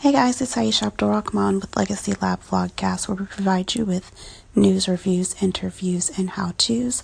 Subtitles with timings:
[0.00, 4.10] Hey guys, it's Aisha Abdul with Legacy Lab Vlogcast, where we provide you with
[4.54, 7.02] news, reviews, interviews, and how to's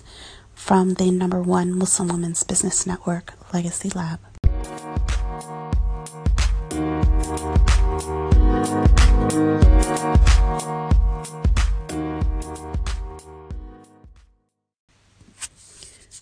[0.55, 4.19] from the number one Muslim Women's Business Network, Legacy Lab.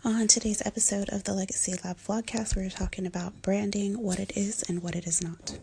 [0.04, 4.62] On today's episode of the Legacy Lab Vlogcast, we're talking about branding, what it is,
[4.68, 5.58] and what it is not.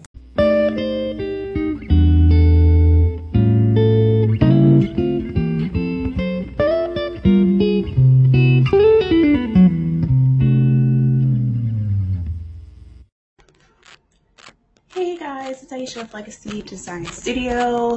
[15.83, 17.97] With Legacy Design Studio.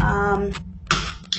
[0.00, 0.52] Um,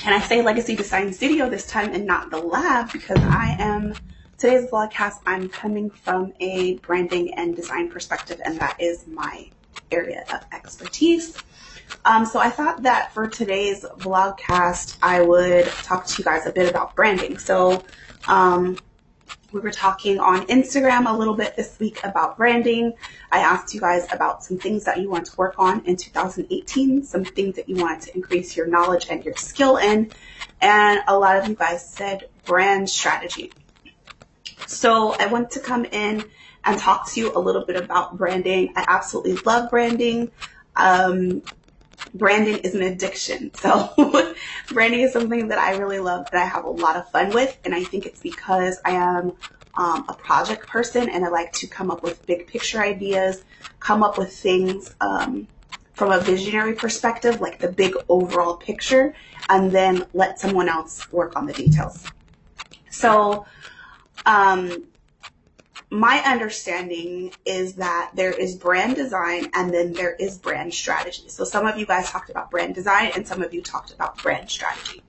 [0.04, 3.94] and I say Legacy Design Studio this time and not the lab because I am,
[4.36, 9.48] today's vlogcast, I'm coming from a branding and design perspective, and that is my
[9.90, 11.38] area of expertise.
[12.04, 16.52] Um, so I thought that for today's vlogcast, I would talk to you guys a
[16.52, 17.38] bit about branding.
[17.38, 17.84] So,
[18.28, 18.76] um,
[19.52, 22.94] we were talking on Instagram a little bit this week about branding.
[23.32, 27.04] I asked you guys about some things that you want to work on in 2018,
[27.04, 30.12] some things that you want to increase your knowledge and your skill in.
[30.60, 33.54] And a lot of you guys said brand strategy.
[34.66, 36.26] So I want to come in
[36.64, 38.72] and talk to you a little bit about branding.
[38.76, 40.30] I absolutely love branding.
[40.76, 41.42] Um,
[42.14, 43.52] branding is an addiction.
[43.54, 44.34] So
[44.68, 47.58] branding is something that I really love that I have a lot of fun with.
[47.64, 49.32] And I think it's because I am
[49.74, 53.44] um, a project person and I like to come up with big picture ideas,
[53.78, 55.46] come up with things um,
[55.92, 59.14] from a visionary perspective, like the big overall picture,
[59.48, 62.06] and then let someone else work on the details.
[62.90, 63.46] So,
[64.26, 64.84] um,
[65.90, 71.28] my understanding is that there is brand design and then there is brand strategy.
[71.28, 74.22] So some of you guys talked about brand design and some of you talked about
[74.22, 75.02] brand strategy.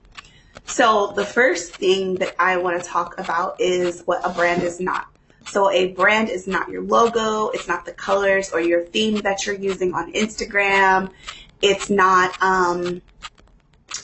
[0.66, 4.80] So the first thing that I want to talk about is what a brand is
[4.80, 5.06] not.
[5.44, 9.46] So a brand is not your logo, it's not the colors or your theme that
[9.46, 11.12] you're using on Instagram.
[11.60, 13.02] It's not um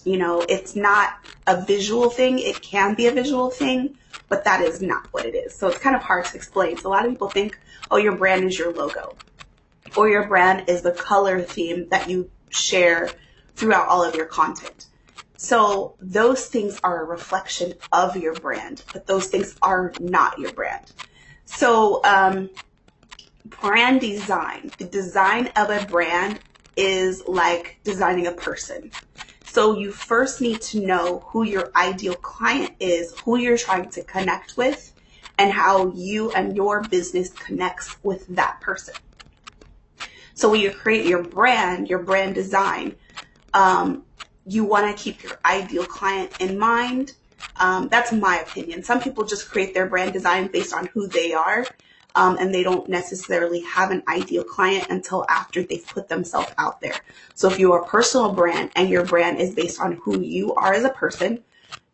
[0.05, 1.15] you know, it's not
[1.47, 2.39] a visual thing.
[2.39, 3.97] It can be a visual thing,
[4.28, 5.56] but that is not what it is.
[5.56, 6.78] So it's kind of hard to explain.
[6.78, 7.59] So a lot of people think,
[7.91, 9.19] oh, your brand is your logo,
[9.97, 13.16] or your brand is the color theme that you share
[13.56, 14.87] throughout all of your content.
[15.37, 20.53] So those things are a reflection of your brand, but those things are not your
[20.53, 20.93] brand.
[21.45, 22.50] So, um,
[23.45, 26.41] brand design, the design of a brand
[26.77, 28.93] is like designing a person.
[29.48, 34.04] So you first need to know who your ideal client is, who you're trying to
[34.04, 34.92] connect with,
[35.38, 38.97] and how you and your business connects with that person.
[40.34, 42.97] So when you create your brand, your brand design,
[43.54, 44.04] um,
[44.44, 47.15] you want to keep your ideal client in mind.
[47.56, 48.82] Um, that's my opinion.
[48.82, 51.75] Some people just create their brand design based on who they are
[52.19, 56.81] um, and they don't necessarily have an ideal client until after they've put themselves out
[56.81, 57.05] there.
[57.34, 60.53] So if you are a personal brand and your brand is based on who you
[60.57, 61.45] are as a person,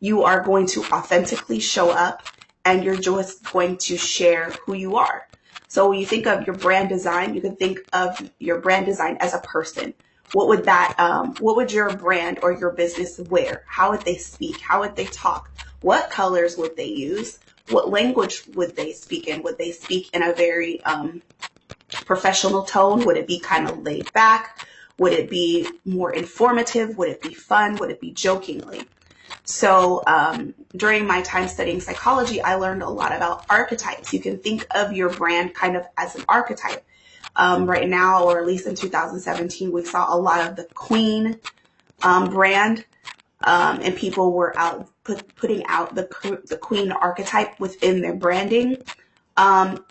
[0.01, 2.27] you are going to authentically show up
[2.65, 5.29] and you're just going to share who you are.
[5.69, 9.19] So when you think of your brand design, you can think of your brand design
[9.21, 9.93] as a person.
[10.31, 13.65] What would that, um, what would your brand or your business wear?
[13.69, 14.63] How would they speak?
[14.63, 15.51] How would they talk?
[15.83, 17.41] What colors would they use?
[17.71, 19.43] What language would they speak in?
[19.43, 21.23] Would they speak in a very um,
[22.05, 23.05] professional tone?
[23.05, 24.67] Would it be kind of laid back?
[24.99, 26.97] Would it be more informative?
[26.99, 27.77] Would it be fun?
[27.77, 28.83] Would it be jokingly?
[29.45, 34.13] So um, during my time studying psychology, I learned a lot about archetypes.
[34.13, 36.85] You can think of your brand kind of as an archetype.
[37.37, 41.41] Um, right now, or at least in 2017, we saw a lot of the Queen
[42.03, 42.85] um, brand
[43.43, 46.09] um, and people were out put, putting out the
[46.49, 48.79] the queen archetype within their branding.
[49.37, 49.85] Um,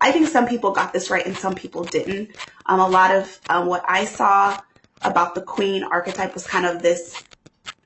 [0.00, 2.30] I think some people got this right and some people didn't.
[2.66, 4.60] Um, a lot of um, what I saw
[5.02, 7.22] about the queen archetype was kind of this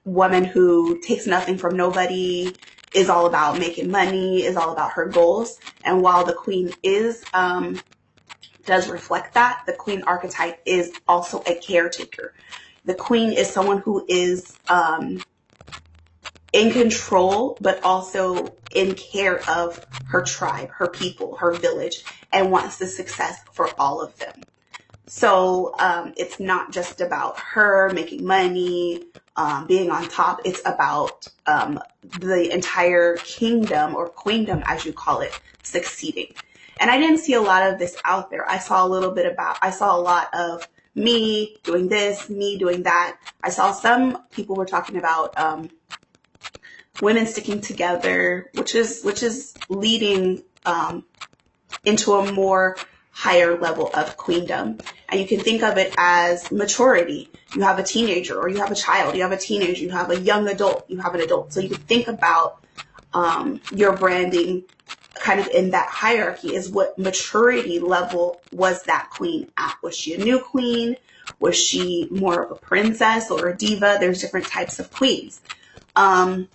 [0.04, 2.54] woman who takes nothing from nobody,
[2.94, 5.58] is all about making money, is all about her goals.
[5.82, 7.80] And while the queen is um,
[8.64, 12.34] does reflect that, the queen archetype is also a caretaker.
[12.84, 15.22] The queen is someone who is um,
[16.54, 22.78] in control, but also in care of her tribe, her people, her village, and wants
[22.78, 24.46] the success for all of them.
[25.06, 30.42] So um, it's not just about her making money, um, being on top.
[30.44, 36.34] It's about um, the entire kingdom or queendom, as you call it, succeeding.
[36.78, 38.48] And I didn't see a lot of this out there.
[38.48, 40.62] I saw a little bit about, I saw a lot of
[40.94, 43.16] me doing this, me doing that.
[43.42, 45.70] I saw some people were talking about um,
[47.00, 51.04] women sticking together, which is which is leading um,
[51.84, 52.76] into a more
[53.10, 54.78] higher level of queendom.
[55.08, 57.30] And you can think of it as maturity.
[57.54, 60.10] You have a teenager or you have a child, you have a teenager, you have
[60.10, 61.52] a young adult, you have an adult.
[61.52, 62.64] So you can think about
[63.12, 64.64] um, your branding
[65.14, 69.76] kind of in that hierarchy is what maturity level was that queen at?
[69.80, 70.96] Was she a new queen?
[71.38, 73.96] Was she more of a princess or a diva?
[74.00, 75.40] There's different types of queens.
[75.96, 76.48] Um,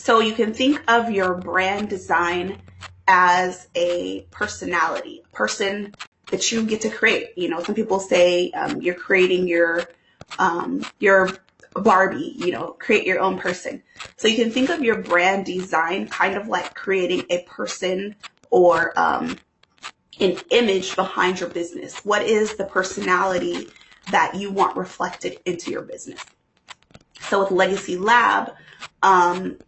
[0.00, 2.62] so you can think of your brand design
[3.06, 5.94] as a personality, a person
[6.30, 7.32] that you get to create.
[7.36, 9.90] You know, some people say um, you're creating your
[10.38, 11.44] um, your
[11.74, 13.82] Barbie, you know, create your own person.
[14.16, 18.16] So you can think of your brand design kind of like creating a person
[18.50, 19.40] or um,
[20.18, 22.00] an image behind your business.
[22.04, 23.74] What is the personality
[24.06, 26.32] that you want reflected into your business?
[27.20, 28.52] So with Legacy Lab,
[29.02, 29.58] um,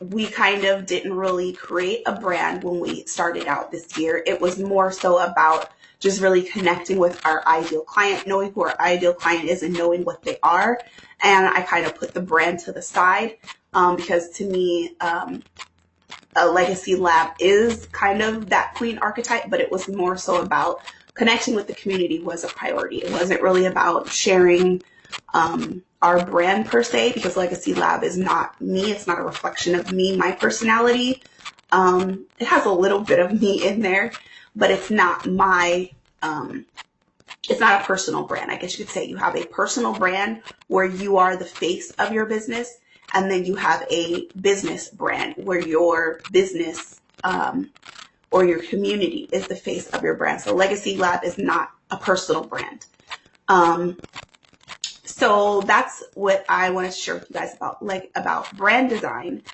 [0.00, 4.22] we kind of didn't really create a brand when we started out this year.
[4.26, 5.70] It was more so about
[6.00, 10.04] just really connecting with our ideal client, knowing who our ideal client is and knowing
[10.04, 10.80] what they are.
[11.22, 13.36] And I kind of put the brand to the side
[13.72, 15.42] um, because to me, um,
[16.36, 20.80] a legacy lab is kind of that queen archetype, but it was more so about
[21.14, 22.98] connecting with the community was a priority.
[22.98, 24.82] It wasn't really about sharing
[25.32, 28.92] um, our brand per se, because Legacy Lab is not me.
[28.92, 31.22] It's not a reflection of me, my personality.
[31.72, 34.18] Um, it has a little bit of me in there,
[34.54, 35.90] but it's not my,
[36.20, 36.66] um,
[37.48, 38.50] it's not a personal brand.
[38.50, 41.90] I guess you could say you have a personal brand where you are the face
[41.92, 42.76] of your business,
[43.14, 47.70] and then you have a business brand where your business um,
[48.30, 50.42] or your community is the face of your brand.
[50.42, 52.84] So Legacy Lab is not a personal brand.
[53.48, 54.02] Um,
[55.16, 59.44] so that's what I want to share with you guys about like about brand design.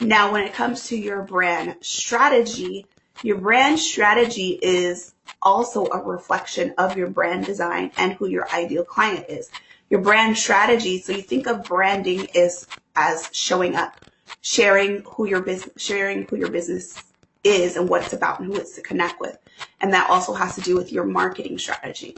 [0.00, 2.86] Now, when it comes to your brand strategy,
[3.22, 8.82] your brand strategy is also a reflection of your brand design and who your ideal
[8.82, 9.52] client is.
[9.88, 12.66] Your brand strategy, so you think of branding is
[12.96, 14.04] as showing up,
[14.40, 17.00] sharing who your business, sharing who your business
[17.44, 19.38] is and what it's about and who it's to connect with.
[19.80, 22.16] And that also has to do with your marketing strategy.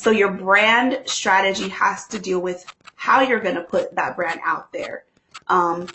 [0.00, 2.64] So your brand strategy has to deal with
[2.94, 5.04] how you're going to put that brand out there.
[5.46, 5.88] Um,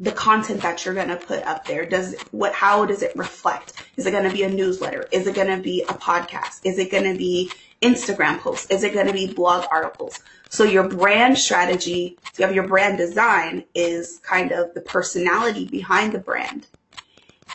[0.00, 1.86] the content that you're going to put up there.
[1.86, 3.72] Does what how does it reflect?
[3.96, 5.06] Is it going to be a newsletter?
[5.12, 6.58] Is it going to be a podcast?
[6.64, 8.68] Is it going to be instagram posts?
[8.68, 10.18] Is it going to be blog articles?
[10.48, 16.14] So your brand strategy you have your brand design is kind of the personality behind
[16.14, 16.66] the brand.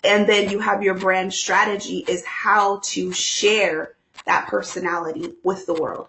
[0.06, 3.98] And then you have your brand strategy is how to share
[4.30, 6.08] that personality with the world.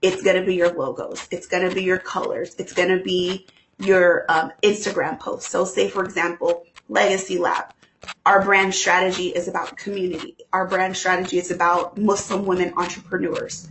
[0.00, 1.28] It's going to be your logos.
[1.30, 2.54] It's going to be your colors.
[2.58, 3.46] It's going to be
[3.78, 5.50] your um, Instagram posts.
[5.50, 7.66] So say, for example, Legacy Lab.
[8.24, 10.36] Our brand strategy is about community.
[10.52, 13.68] Our brand strategy is about Muslim women entrepreneurs.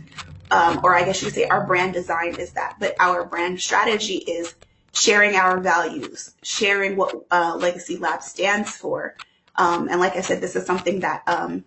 [0.52, 2.76] Um, or I guess you could say our brand design is that.
[2.78, 4.54] But our brand strategy is
[4.92, 9.16] sharing our values, sharing what uh, Legacy Lab stands for.
[9.56, 11.64] Um, and like I said, this is something that um,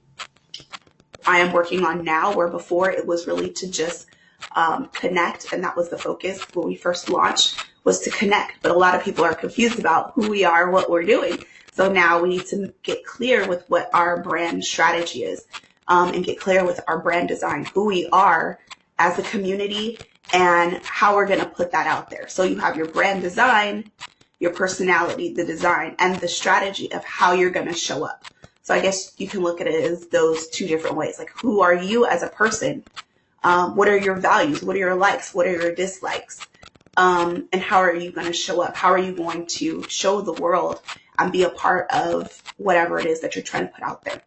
[1.25, 4.07] I am working on now, where before it was really to just
[4.55, 8.61] um, connect, and that was the focus when we first launched was to connect.
[8.61, 11.43] But a lot of people are confused about who we are, what we're doing.
[11.73, 15.45] So now we need to get clear with what our brand strategy is,
[15.87, 18.59] um, and get clear with our brand design, who we are
[18.99, 19.99] as a community,
[20.31, 22.27] and how we're going to put that out there.
[22.27, 23.91] So you have your brand design,
[24.39, 28.25] your personality, the design, and the strategy of how you're going to show up.
[28.63, 31.19] So I guess you can look at it as those two different ways.
[31.19, 32.83] Like, who are you as a person?
[33.43, 34.63] Um, what are your values?
[34.63, 35.33] What are your likes?
[35.33, 36.47] What are your dislikes?
[36.95, 38.75] Um, and how are you going to show up?
[38.75, 40.81] How are you going to show the world
[41.19, 44.23] and be a part of whatever it is that you're trying to put out there?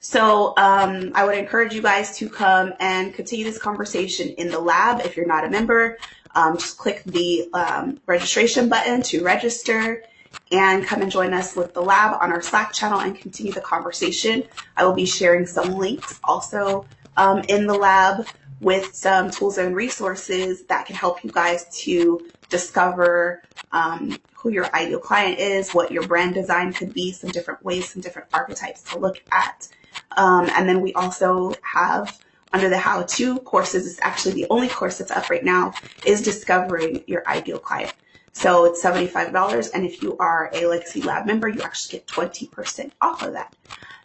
[0.00, 4.58] So um, I would encourage you guys to come and continue this conversation in the
[4.60, 5.00] lab.
[5.00, 5.96] If you're not a member,
[6.34, 10.02] um, just click the um, registration button to register
[10.50, 13.60] and come and join us with the lab on our Slack channel and continue the
[13.60, 14.44] conversation.
[14.76, 16.86] I will be sharing some links also
[17.16, 18.26] um, in the lab
[18.60, 24.74] with some tools and resources that can help you guys to discover um, who your
[24.74, 28.82] ideal client is, what your brand design could be, some different ways, some different archetypes
[28.82, 29.68] to look at.
[30.16, 32.18] Um, and then we also have
[32.52, 35.74] under the how to courses, it's actually the only course that's up right now,
[36.06, 37.92] is discovering your ideal client.
[38.34, 39.70] So it's $75.
[39.74, 43.54] And if you are a Legacy Lab member, you actually get 20% off of that.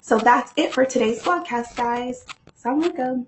[0.02, 2.26] So that's it for today's podcast, guys.
[2.58, 3.26] Assalamualaikum.